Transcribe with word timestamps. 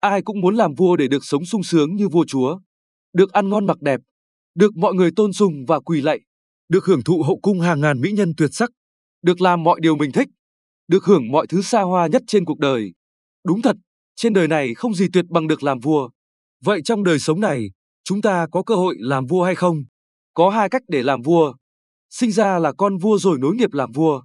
ai 0.00 0.22
cũng 0.22 0.40
muốn 0.40 0.54
làm 0.54 0.74
vua 0.74 0.96
để 0.96 1.08
được 1.08 1.24
sống 1.24 1.44
sung 1.44 1.62
sướng 1.62 1.96
như 1.96 2.08
vua 2.08 2.24
chúa, 2.28 2.58
được 3.12 3.32
ăn 3.32 3.48
ngon 3.48 3.66
mặc 3.66 3.82
đẹp, 3.82 4.00
được 4.54 4.76
mọi 4.76 4.94
người 4.94 5.10
tôn 5.16 5.32
sùng 5.32 5.64
và 5.68 5.80
quỳ 5.80 6.00
lạy, 6.00 6.20
được 6.68 6.84
hưởng 6.84 7.02
thụ 7.02 7.22
hậu 7.22 7.38
cung 7.42 7.60
hàng 7.60 7.80
ngàn 7.80 8.00
mỹ 8.00 8.12
nhân 8.12 8.32
tuyệt 8.36 8.50
sắc, 8.52 8.70
được 9.22 9.40
làm 9.40 9.62
mọi 9.62 9.80
điều 9.82 9.96
mình 9.96 10.12
thích, 10.12 10.28
được 10.88 11.04
hưởng 11.04 11.32
mọi 11.32 11.46
thứ 11.46 11.62
xa 11.62 11.82
hoa 11.82 12.06
nhất 12.06 12.22
trên 12.26 12.44
cuộc 12.44 12.58
đời. 12.58 12.92
Đúng 13.46 13.62
thật, 13.62 13.76
trên 14.16 14.32
đời 14.32 14.48
này 14.48 14.74
không 14.74 14.94
gì 14.94 15.06
tuyệt 15.12 15.24
bằng 15.30 15.46
được 15.46 15.62
làm 15.62 15.80
vua. 15.80 16.10
Vậy 16.64 16.80
trong 16.84 17.04
đời 17.04 17.18
sống 17.18 17.40
này, 17.40 17.70
chúng 18.04 18.22
ta 18.22 18.46
có 18.52 18.62
cơ 18.62 18.74
hội 18.74 18.96
làm 18.98 19.26
vua 19.26 19.44
hay 19.44 19.54
không? 19.54 19.84
Có 20.34 20.50
hai 20.50 20.68
cách 20.68 20.82
để 20.88 21.02
làm 21.02 21.22
vua. 21.22 21.54
Sinh 22.10 22.32
ra 22.32 22.58
là 22.58 22.72
con 22.72 22.98
vua 22.98 23.18
rồi 23.18 23.38
nối 23.38 23.54
nghiệp 23.54 23.72
làm 23.72 23.92
vua. 23.92 24.22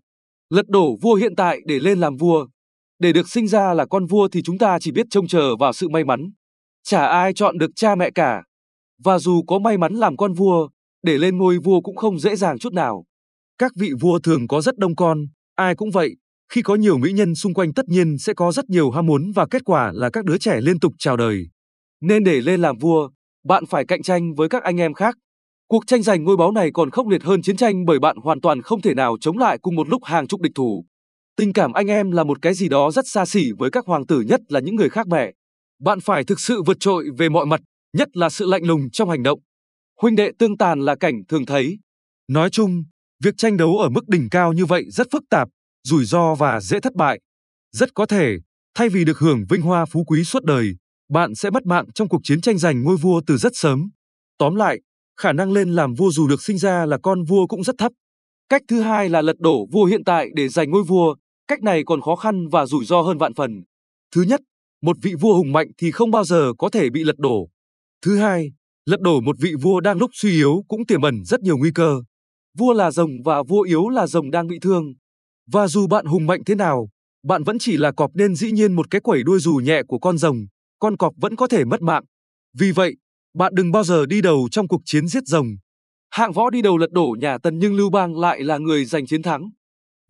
Lật 0.49 0.67
đổ 0.67 0.97
vua 1.01 1.13
hiện 1.13 1.35
tại 1.35 1.59
để 1.65 1.79
lên 1.79 1.99
làm 1.99 2.17
vua. 2.17 2.47
Để 2.99 3.13
được 3.13 3.29
sinh 3.29 3.47
ra 3.47 3.73
là 3.73 3.85
con 3.85 4.05
vua 4.05 4.27
thì 4.27 4.41
chúng 4.41 4.57
ta 4.57 4.79
chỉ 4.79 4.91
biết 4.91 5.05
trông 5.09 5.27
chờ 5.27 5.55
vào 5.55 5.73
sự 5.73 5.89
may 5.89 6.03
mắn. 6.03 6.31
Chả 6.83 7.05
ai 7.07 7.33
chọn 7.33 7.57
được 7.57 7.71
cha 7.75 7.95
mẹ 7.95 8.11
cả. 8.15 8.43
Và 9.03 9.19
dù 9.19 9.43
có 9.47 9.59
may 9.59 9.77
mắn 9.77 9.93
làm 9.93 10.17
con 10.17 10.33
vua, 10.33 10.69
để 11.03 11.17
lên 11.17 11.37
ngôi 11.37 11.57
vua 11.57 11.81
cũng 11.81 11.95
không 11.95 12.19
dễ 12.19 12.35
dàng 12.35 12.59
chút 12.59 12.73
nào. 12.73 13.05
Các 13.57 13.71
vị 13.75 13.91
vua 13.99 14.19
thường 14.19 14.47
có 14.47 14.61
rất 14.61 14.77
đông 14.77 14.95
con, 14.95 15.25
ai 15.55 15.75
cũng 15.75 15.91
vậy. 15.91 16.15
Khi 16.51 16.61
có 16.61 16.75
nhiều 16.75 16.97
mỹ 16.97 17.11
nhân 17.11 17.35
xung 17.35 17.53
quanh 17.53 17.73
tất 17.73 17.85
nhiên 17.87 18.17
sẽ 18.17 18.33
có 18.33 18.51
rất 18.51 18.69
nhiều 18.69 18.91
ham 18.91 19.05
muốn 19.05 19.31
và 19.31 19.45
kết 19.51 19.61
quả 19.65 19.91
là 19.93 20.09
các 20.09 20.25
đứa 20.25 20.37
trẻ 20.37 20.61
liên 20.61 20.79
tục 20.79 20.93
chào 20.99 21.17
đời. 21.17 21.45
Nên 22.01 22.23
để 22.23 22.41
lên 22.41 22.61
làm 22.61 22.77
vua, 22.77 23.09
bạn 23.45 23.65
phải 23.65 23.85
cạnh 23.85 24.01
tranh 24.01 24.33
với 24.35 24.49
các 24.49 24.63
anh 24.63 24.77
em 24.81 24.93
khác. 24.93 25.17
Cuộc 25.67 25.87
tranh 25.87 26.03
giành 26.03 26.23
ngôi 26.23 26.37
báu 26.37 26.51
này 26.51 26.69
còn 26.73 26.89
khốc 26.89 27.07
liệt 27.07 27.23
hơn 27.23 27.41
chiến 27.41 27.57
tranh 27.57 27.85
bởi 27.85 27.99
bạn 27.99 28.17
hoàn 28.17 28.41
toàn 28.41 28.61
không 28.61 28.81
thể 28.81 28.93
nào 28.93 29.17
chống 29.21 29.37
lại 29.37 29.57
cùng 29.61 29.75
một 29.75 29.89
lúc 29.89 30.03
hàng 30.03 30.27
chục 30.27 30.41
địch 30.41 30.51
thủ. 30.55 30.85
Tình 31.37 31.53
cảm 31.53 31.73
anh 31.73 31.87
em 31.87 32.11
là 32.11 32.23
một 32.23 32.41
cái 32.41 32.53
gì 32.53 32.69
đó 32.69 32.91
rất 32.91 33.07
xa 33.07 33.25
xỉ 33.25 33.51
với 33.57 33.71
các 33.71 33.85
hoàng 33.85 34.05
tử 34.05 34.21
nhất 34.21 34.41
là 34.49 34.59
những 34.59 34.75
người 34.75 34.89
khác 34.89 35.07
mẹ. 35.07 35.31
Bạn 35.81 35.99
phải 35.99 36.23
thực 36.23 36.39
sự 36.39 36.63
vượt 36.65 36.77
trội 36.79 37.05
về 37.17 37.29
mọi 37.29 37.45
mặt, 37.45 37.61
nhất 37.97 38.17
là 38.17 38.29
sự 38.29 38.45
lạnh 38.45 38.63
lùng 38.65 38.89
trong 38.89 39.09
hành 39.09 39.23
động. 39.23 39.39
Huynh 40.01 40.15
đệ 40.15 40.31
tương 40.39 40.57
tàn 40.57 40.79
là 40.79 40.95
cảnh 40.95 41.15
thường 41.27 41.45
thấy. 41.45 41.79
Nói 42.27 42.49
chung, 42.49 42.83
việc 43.23 43.33
tranh 43.37 43.57
đấu 43.57 43.77
ở 43.77 43.89
mức 43.89 44.07
đỉnh 44.07 44.29
cao 44.29 44.53
như 44.53 44.65
vậy 44.65 44.85
rất 44.89 45.07
phức 45.11 45.23
tạp, 45.29 45.47
rủi 45.83 46.05
ro 46.05 46.35
và 46.35 46.61
dễ 46.61 46.79
thất 46.79 46.93
bại. 46.95 47.19
Rất 47.71 47.89
có 47.93 48.05
thể, 48.05 48.37
thay 48.75 48.89
vì 48.89 49.05
được 49.05 49.19
hưởng 49.19 49.45
vinh 49.49 49.61
hoa 49.61 49.85
phú 49.85 50.03
quý 50.07 50.23
suốt 50.23 50.43
đời, 50.43 50.75
bạn 51.09 51.35
sẽ 51.35 51.49
mất 51.49 51.65
mạng 51.65 51.85
trong 51.95 52.09
cuộc 52.09 52.21
chiến 52.23 52.41
tranh 52.41 52.57
giành 52.57 52.83
ngôi 52.83 52.97
vua 52.97 53.21
từ 53.27 53.37
rất 53.37 53.51
sớm. 53.55 53.89
Tóm 54.37 54.55
lại, 54.55 54.79
khả 55.17 55.33
năng 55.33 55.51
lên 55.51 55.73
làm 55.73 55.93
vua 55.93 56.11
dù 56.11 56.27
được 56.27 56.41
sinh 56.41 56.57
ra 56.57 56.85
là 56.85 56.97
con 57.03 57.23
vua 57.23 57.47
cũng 57.47 57.63
rất 57.63 57.75
thấp. 57.77 57.91
Cách 58.49 58.61
thứ 58.67 58.81
hai 58.81 59.09
là 59.09 59.21
lật 59.21 59.39
đổ 59.39 59.67
vua 59.71 59.85
hiện 59.85 60.03
tại 60.03 60.29
để 60.35 60.49
giành 60.49 60.69
ngôi 60.69 60.83
vua, 60.83 61.15
cách 61.47 61.63
này 61.63 61.83
còn 61.85 62.01
khó 62.01 62.15
khăn 62.15 62.47
và 62.47 62.65
rủi 62.65 62.85
ro 62.85 63.01
hơn 63.01 63.17
vạn 63.17 63.33
phần. 63.33 63.63
Thứ 64.15 64.21
nhất, 64.21 64.41
một 64.81 64.97
vị 65.01 65.13
vua 65.19 65.35
hùng 65.37 65.51
mạnh 65.51 65.67
thì 65.77 65.91
không 65.91 66.11
bao 66.11 66.23
giờ 66.23 66.53
có 66.57 66.69
thể 66.69 66.89
bị 66.89 67.03
lật 67.03 67.17
đổ. 67.17 67.49
Thứ 68.01 68.17
hai, 68.17 68.51
lật 68.85 69.01
đổ 69.01 69.21
một 69.21 69.35
vị 69.39 69.53
vua 69.61 69.79
đang 69.79 69.97
lúc 69.97 70.09
suy 70.13 70.31
yếu 70.31 70.63
cũng 70.67 70.85
tiềm 70.85 71.01
ẩn 71.01 71.23
rất 71.25 71.41
nhiều 71.41 71.57
nguy 71.57 71.71
cơ. 71.75 72.01
Vua 72.57 72.73
là 72.73 72.91
rồng 72.91 73.11
và 73.25 73.43
vua 73.43 73.61
yếu 73.61 73.89
là 73.89 74.07
rồng 74.07 74.31
đang 74.31 74.47
bị 74.47 74.59
thương. 74.61 74.93
Và 75.51 75.67
dù 75.67 75.87
bạn 75.87 76.05
hùng 76.05 76.25
mạnh 76.25 76.41
thế 76.45 76.55
nào, 76.55 76.89
bạn 77.23 77.43
vẫn 77.43 77.59
chỉ 77.59 77.77
là 77.77 77.91
cọp 77.91 78.11
nên 78.13 78.35
dĩ 78.35 78.51
nhiên 78.51 78.73
một 78.73 78.91
cái 78.91 79.01
quẩy 79.01 79.23
đuôi 79.23 79.39
dù 79.39 79.55
nhẹ 79.55 79.81
của 79.87 79.99
con 79.99 80.17
rồng, 80.17 80.37
con 80.79 80.97
cọp 80.97 81.13
vẫn 81.17 81.35
có 81.35 81.47
thể 81.47 81.65
mất 81.65 81.81
mạng. 81.81 82.03
Vì 82.57 82.71
vậy, 82.71 82.95
bạn 83.33 83.55
đừng 83.55 83.71
bao 83.71 83.83
giờ 83.83 84.05
đi 84.05 84.21
đầu 84.21 84.47
trong 84.51 84.67
cuộc 84.67 84.81
chiến 84.85 85.07
giết 85.07 85.23
rồng. 85.25 85.47
Hạng 86.09 86.31
võ 86.31 86.49
đi 86.49 86.61
đầu 86.61 86.77
lật 86.77 86.91
đổ 86.91 87.15
nhà 87.19 87.37
Tần 87.37 87.59
nhưng 87.59 87.75
Lưu 87.75 87.89
Bang 87.89 88.17
lại 88.17 88.43
là 88.43 88.57
người 88.57 88.85
giành 88.85 89.05
chiến 89.05 89.21
thắng. 89.21 89.49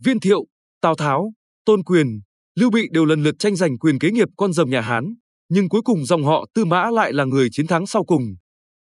Viên 0.03 0.19
Thiệu, 0.19 0.45
Tào 0.85 0.95
Tháo, 0.95 1.33
Tôn 1.65 1.83
Quyền, 1.83 2.21
Lưu 2.59 2.71
Bị 2.71 2.87
đều 2.91 3.05
lần 3.05 3.23
lượt 3.23 3.35
tranh 3.39 3.55
giành 3.55 3.77
quyền 3.77 3.99
kế 3.99 4.11
nghiệp 4.11 4.27
con 4.37 4.53
rồng 4.53 4.69
nhà 4.69 4.81
Hán, 4.81 5.15
nhưng 5.49 5.69
cuối 5.69 5.81
cùng 5.81 6.05
dòng 6.05 6.23
họ 6.23 6.45
Tư 6.53 6.65
Mã 6.65 6.89
lại 6.91 7.13
là 7.13 7.25
người 7.25 7.47
chiến 7.51 7.67
thắng 7.67 7.87
sau 7.87 8.03
cùng. 8.03 8.21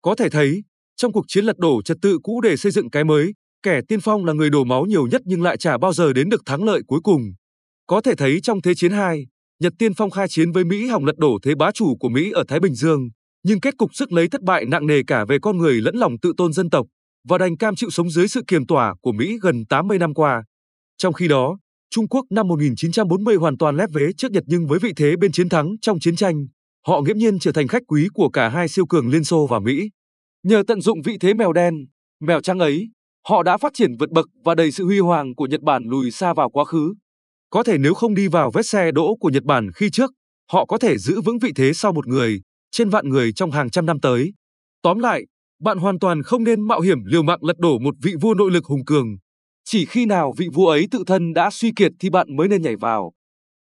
Có 0.02 0.16
thể 0.16 0.30
thấy, 0.30 0.64
trong 0.96 1.12
cuộc 1.12 1.26
chiến 1.28 1.46
lật 1.46 1.58
đổ 1.58 1.82
trật 1.82 1.98
tự 2.02 2.18
cũ 2.24 2.42
để 2.42 2.58
xây 2.58 2.72
dựng 2.72 2.90
cái 2.90 3.04
mới, 3.04 3.34
kẻ 3.64 3.82
tiên 3.88 4.00
phong 4.00 4.26
là 4.26 4.34
người 4.34 4.50
đổ 4.50 4.64
máu 4.64 4.86
nhiều 4.86 5.08
nhất 5.08 5.22
nhưng 5.26 5.42
lại 5.42 5.58
chả 5.58 5.78
bao 5.78 5.94
giờ 5.94 6.14
đến 6.14 6.30
được 6.30 6.42
thắng 6.46 6.64
lợi 6.64 6.82
cuối 6.88 7.00
cùng. 7.04 7.22
Có 7.88 8.02
thể 8.02 8.16
thấy 8.16 8.40
trong 8.42 8.62
Thế 8.62 8.76
chiến 8.76 8.92
2, 8.92 9.26
Nhật 9.60 9.74
Tiên 9.80 9.94
Phong 9.94 10.10
khai 10.10 10.28
chiến 10.30 10.52
với 10.52 10.64
Mỹ 10.64 10.88
hòng 10.88 11.06
lật 11.06 11.18
đổ 11.18 11.40
thế 11.44 11.56
bá 11.56 11.72
chủ 11.72 11.96
của 12.00 12.10
Mỹ 12.10 12.32
ở 12.32 12.44
Thái 12.48 12.60
Bình 12.60 12.76
Dương, 12.76 13.10
nhưng 13.44 13.60
kết 13.60 13.78
cục 13.78 13.90
sức 13.94 14.12
lấy 14.12 14.28
thất 14.28 14.42
bại 14.42 14.66
nặng 14.66 14.88
nề 14.88 15.02
cả 15.08 15.26
về 15.26 15.38
con 15.42 15.58
người 15.58 15.82
lẫn 15.82 15.96
lòng 15.96 16.16
tự 16.22 16.34
tôn 16.38 16.54
dân 16.54 16.70
tộc 16.70 16.88
và 17.28 17.38
đành 17.38 17.58
cam 17.58 17.76
chịu 17.76 17.90
sống 17.90 18.10
dưới 18.10 18.28
sự 18.28 18.42
kiềm 18.48 18.66
tỏa 18.66 18.96
của 19.02 19.12
Mỹ 19.12 19.38
gần 19.42 19.66
80 19.70 20.00
năm 20.00 20.14
qua. 20.14 20.44
Trong 20.98 21.14
khi 21.14 21.28
đó, 21.28 21.58
Trung 21.90 22.08
Quốc 22.08 22.26
năm 22.30 22.48
1940 22.48 23.36
hoàn 23.36 23.58
toàn 23.58 23.76
lép 23.76 23.90
vế 23.94 24.12
trước 24.18 24.32
Nhật 24.32 24.44
nhưng 24.48 24.68
với 24.68 24.80
vị 24.80 24.94
thế 24.96 25.16
bên 25.16 25.32
chiến 25.32 25.50
thắng 25.50 25.76
trong 25.82 26.00
chiến 26.00 26.16
tranh, 26.16 26.48
họ 26.88 27.02
nghiễm 27.02 27.18
nhiên 27.18 27.40
trở 27.40 27.52
thành 27.52 27.68
khách 27.68 27.84
quý 27.88 28.08
của 28.14 28.30
cả 28.30 28.50
hai 28.50 28.68
siêu 28.68 28.86
cường 28.86 29.10
Liên 29.10 29.24
Xô 29.24 29.48
và 29.48 29.60
Mỹ. 29.60 29.90
Nhờ 30.44 30.64
tận 30.68 30.82
dụng 30.82 31.02
vị 31.02 31.18
thế 31.20 31.34
mèo 31.34 31.54
đen, 31.54 31.74
mèo 32.20 32.42
trắng 32.42 32.60
ấy, 32.60 32.90
họ 33.28 33.44
đã 33.44 33.58
phát 33.58 33.72
triển 33.74 33.96
vượt 34.00 34.10
bậc 34.10 34.26
và 34.44 34.56
đầy 34.56 34.72
sự 34.72 34.86
huy 34.86 35.00
hoàng 35.00 35.36
của 35.36 35.48
Nhật 35.48 35.62
Bản 35.62 35.84
lùi 35.86 36.12
xa 36.12 36.34
vào 36.34 36.50
quá 36.50 36.66
khứ. 36.66 36.94
Có 37.50 37.64
thể 37.64 37.78
nếu 37.78 37.94
không 37.94 38.16
đi 38.16 38.28
vào 38.28 38.52
vết 38.54 38.66
xe 38.66 38.92
đỗ 38.92 39.16
của 39.20 39.30
Nhật 39.30 39.44
Bản 39.44 39.70
khi 39.76 39.90
trước, 39.90 40.12
họ 40.52 40.66
có 40.66 40.78
thể 40.78 40.98
giữ 40.98 41.22
vững 41.22 41.40
vị 41.40 41.52
thế 41.56 41.74
sau 41.74 41.94
một 41.94 42.08
người, 42.08 42.42
trên 42.72 42.90
vạn 42.90 43.10
người 43.10 43.32
trong 43.34 43.52
hàng 43.52 43.70
trăm 43.70 43.86
năm 43.86 44.00
tới. 44.00 44.34
Tóm 44.82 45.00
lại, 45.00 45.26
bạn 45.62 45.78
hoàn 45.78 46.00
toàn 46.00 46.24
không 46.24 46.44
nên 46.44 46.68
mạo 46.68 46.82
hiểm 46.82 46.98
liều 47.06 47.24
mạng 47.24 47.44
lật 47.44 47.60
đổ 47.60 47.80
một 47.80 47.96
vị 48.04 48.14
vua 48.22 48.34
nội 48.34 48.52
lực 48.52 48.66
hùng 48.66 48.86
cường. 48.86 49.18
Chỉ 49.70 49.86
khi 49.86 50.06
nào 50.06 50.34
vị 50.38 50.48
vua 50.54 50.68
ấy 50.68 50.88
tự 50.92 51.04
thân 51.08 51.34
đã 51.34 51.50
suy 51.52 51.72
kiệt 51.72 51.92
thì 52.00 52.10
bạn 52.10 52.36
mới 52.36 52.48
nên 52.48 52.62
nhảy 52.62 52.76
vào. 52.76 53.14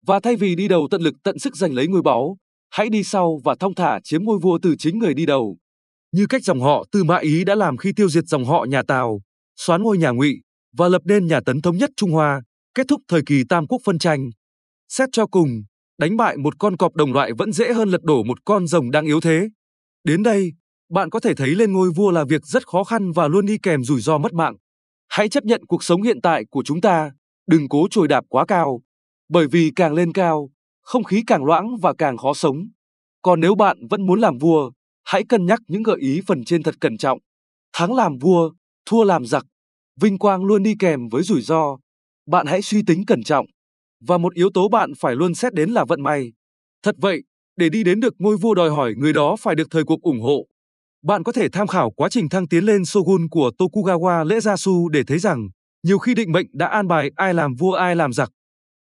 Và 0.07 0.21
thay 0.21 0.37
vì 0.37 0.55
đi 0.55 0.69
đầu 0.69 0.89
tận 0.91 1.03
lực 1.03 1.15
tận 1.23 1.39
sức 1.39 1.57
giành 1.57 1.75
lấy 1.75 1.89
ngôi 1.89 2.03
báu, 2.03 2.37
hãy 2.71 2.89
đi 2.89 3.05
sau 3.05 3.41
và 3.45 3.55
thong 3.61 3.75
thả 3.75 4.01
chiếm 4.05 4.25
ngôi 4.25 4.39
vua 4.39 4.59
từ 4.63 4.77
chính 4.79 4.99
người 4.99 5.15
đi 5.15 5.27
đầu. 5.27 5.57
Như 6.13 6.27
cách 6.27 6.43
dòng 6.45 6.61
họ 6.61 6.85
Tư 6.93 7.05
Mã 7.05 7.19
Ý 7.19 7.45
đã 7.45 7.55
làm 7.55 7.77
khi 7.77 7.93
tiêu 7.93 8.09
diệt 8.09 8.25
dòng 8.27 8.45
họ 8.45 8.65
nhà 8.69 8.83
Tào, 8.83 9.21
xoán 9.57 9.83
ngôi 9.83 9.99
nhà 9.99 10.11
Ngụy 10.11 10.43
và 10.77 10.89
lập 10.89 11.03
nên 11.05 11.27
nhà 11.27 11.41
Tấn 11.41 11.61
thống 11.61 11.77
nhất 11.77 11.91
Trung 11.97 12.11
Hoa, 12.11 12.43
kết 12.75 12.89
thúc 12.89 13.01
thời 13.09 13.23
kỳ 13.27 13.43
Tam 13.49 13.67
Quốc 13.67 13.81
phân 13.85 13.99
tranh. 13.99 14.31
Xét 14.89 15.09
cho 15.13 15.27
cùng, 15.27 15.49
đánh 15.99 16.17
bại 16.17 16.37
một 16.37 16.59
con 16.59 16.77
cọp 16.77 16.95
đồng 16.95 17.13
loại 17.13 17.33
vẫn 17.39 17.53
dễ 17.53 17.73
hơn 17.73 17.89
lật 17.89 18.03
đổ 18.03 18.23
một 18.23 18.39
con 18.45 18.67
rồng 18.67 18.91
đang 18.91 19.07
yếu 19.07 19.21
thế. 19.21 19.49
Đến 20.05 20.23
đây, 20.23 20.53
bạn 20.91 21.11
có 21.11 21.21
thể 21.21 21.35
thấy 21.35 21.49
lên 21.49 21.73
ngôi 21.73 21.91
vua 21.91 22.11
là 22.11 22.25
việc 22.25 22.47
rất 22.47 22.67
khó 22.67 22.85
khăn 22.85 23.13
và 23.13 23.29
luôn 23.29 23.47
đi 23.47 23.59
kèm 23.63 23.85
rủi 23.85 24.01
ro 24.01 24.19
mất 24.19 24.33
mạng. 24.33 24.57
Hãy 25.13 25.29
chấp 25.29 25.45
nhận 25.45 25.67
cuộc 25.67 25.85
sống 25.85 26.03
hiện 26.03 26.21
tại 26.21 26.45
của 26.51 26.63
chúng 26.65 26.81
ta, 26.81 27.11
đừng 27.47 27.69
cố 27.69 27.87
trồi 27.91 28.09
đạp 28.09 28.25
quá 28.29 28.45
cao, 28.49 28.83
bởi 29.29 29.47
vì 29.47 29.71
càng 29.77 29.95
lên 29.95 30.13
cao, 30.13 30.51
không 30.83 31.05
khí 31.05 31.23
càng 31.27 31.45
loãng 31.45 31.77
và 31.77 31.95
càng 31.99 32.17
khó 32.17 32.35
sống. 32.35 32.57
Còn 33.23 33.41
nếu 33.41 33.55
bạn 33.55 33.87
vẫn 33.91 34.07
muốn 34.07 34.21
làm 34.21 34.39
vua, 34.39 34.71
hãy 35.05 35.25
cân 35.29 35.47
nhắc 35.47 35.61
những 35.69 35.83
gợi 35.83 35.97
ý 36.01 36.21
phần 36.27 36.45
trên 36.45 36.63
thật 36.63 36.75
cẩn 36.81 36.97
trọng. 36.97 37.19
Thắng 37.73 37.95
làm 37.95 38.19
vua, 38.19 38.53
thua 38.87 39.05
làm 39.05 39.27
giặc, 39.27 39.45
vinh 40.01 40.19
quang 40.19 40.45
luôn 40.45 40.63
đi 40.63 40.75
kèm 40.79 41.09
với 41.09 41.23
rủi 41.23 41.41
ro. 41.43 41.77
Bạn 42.27 42.47
hãy 42.47 42.63
suy 42.63 42.83
tính 42.87 43.05
cẩn 43.07 43.23
trọng. 43.23 43.47
Và 44.01 44.19
một 44.19 44.35
yếu 44.35 44.51
tố 44.55 44.69
bạn 44.69 44.93
phải 44.99 45.17
luôn 45.17 45.35
xét 45.35 45.55
đến 45.55 45.71
là 45.71 45.85
vận 45.85 46.03
may. 46.03 46.33
Thật 46.83 46.95
vậy, 46.99 47.23
để 47.57 47.69
đi 47.69 47.85
đến 47.85 48.01
được 48.01 48.15
ngôi 48.19 48.37
vua 48.37 48.55
đòi 48.55 48.71
hỏi 48.71 48.95
người 48.97 49.13
đó 49.13 49.37
phải 49.37 49.55
được 49.55 49.69
thời 49.71 49.85
cuộc 49.85 50.03
ủng 50.03 50.21
hộ. 50.21 50.47
Bạn 51.05 51.23
có 51.23 51.33
thể 51.33 51.49
tham 51.49 51.67
khảo 51.67 51.91
quá 51.91 52.09
trình 52.09 52.29
thăng 52.29 52.49
tiến 52.49 52.65
lên 52.65 52.85
shogun 52.85 53.29
của 53.31 53.51
Tokugawa 53.59 54.31
Ieyasu 54.31 54.89
để 54.89 55.03
thấy 55.07 55.19
rằng 55.19 55.49
nhiều 55.83 55.99
khi 55.99 56.15
định 56.15 56.33
mệnh 56.33 56.47
đã 56.53 56.67
an 56.67 56.89
bài 56.89 57.11
ai 57.17 57.35
làm 57.35 57.55
vua 57.55 57.73
ai 57.73 57.97
làm 57.97 58.13
giặc. 58.13 58.31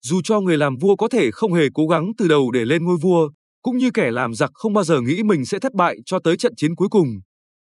Dù 0.03 0.21
cho 0.25 0.41
người 0.41 0.57
làm 0.57 0.77
vua 0.77 0.97
có 0.97 1.09
thể 1.09 1.31
không 1.31 1.53
hề 1.53 1.63
cố 1.75 1.87
gắng 1.87 2.13
từ 2.19 2.29
đầu 2.29 2.51
để 2.51 2.65
lên 2.65 2.85
ngôi 2.85 2.97
vua, 2.97 3.31
cũng 3.63 3.77
như 3.77 3.91
kẻ 3.95 4.11
làm 4.11 4.35
giặc 4.35 4.51
không 4.55 4.73
bao 4.73 4.85
giờ 4.85 5.01
nghĩ 5.01 5.23
mình 5.23 5.45
sẽ 5.45 5.59
thất 5.59 5.75
bại 5.75 5.97
cho 6.07 6.19
tới 6.19 6.37
trận 6.37 6.53
chiến 6.57 6.75
cuối 6.75 6.89
cùng. 6.89 7.09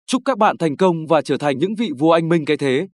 Chúc 0.06 0.22
các 0.24 0.38
bạn 0.38 0.58
thành 0.58 0.76
công 0.76 1.06
và 1.06 1.22
trở 1.22 1.36
thành 1.36 1.58
những 1.58 1.74
vị 1.78 1.90
vua 1.98 2.12
anh 2.12 2.28
minh 2.28 2.44
cái 2.44 2.56
thế. 2.56 2.86